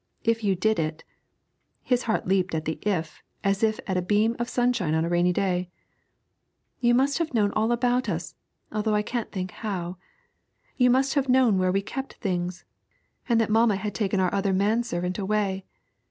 [0.23, 1.03] If you did it'
[1.83, 5.31] his heart leaped at the 'if' as at a beam of sunshine on a rainy
[5.31, 5.69] day
[6.79, 8.33] 'you must have known all about us,
[8.71, 9.97] although I can't think how;
[10.75, 12.65] you must have known where we kept things,
[13.29, 15.65] and that mamma had taken our other man servant away.